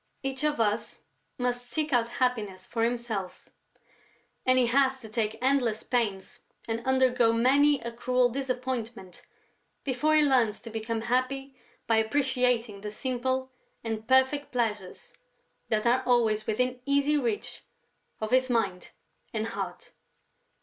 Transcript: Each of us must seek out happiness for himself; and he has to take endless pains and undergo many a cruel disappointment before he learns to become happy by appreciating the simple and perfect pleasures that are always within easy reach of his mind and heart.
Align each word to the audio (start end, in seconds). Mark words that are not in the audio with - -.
Each 0.23 0.43
of 0.43 0.59
us 0.59 1.01
must 1.37 1.69
seek 1.69 1.93
out 1.93 2.09
happiness 2.09 2.65
for 2.65 2.83
himself; 2.83 3.49
and 4.47 4.57
he 4.57 4.65
has 4.65 4.99
to 5.01 5.07
take 5.09 5.37
endless 5.43 5.83
pains 5.83 6.39
and 6.67 6.83
undergo 6.87 7.31
many 7.31 7.79
a 7.81 7.91
cruel 7.91 8.27
disappointment 8.29 9.21
before 9.83 10.15
he 10.15 10.23
learns 10.23 10.59
to 10.61 10.71
become 10.71 11.01
happy 11.01 11.55
by 11.85 11.97
appreciating 11.97 12.81
the 12.81 12.89
simple 12.89 13.51
and 13.83 14.07
perfect 14.07 14.51
pleasures 14.51 15.13
that 15.69 15.85
are 15.85 16.01
always 16.07 16.47
within 16.47 16.81
easy 16.87 17.15
reach 17.15 17.61
of 18.19 18.31
his 18.31 18.49
mind 18.49 18.89
and 19.35 19.49
heart. 19.49 19.91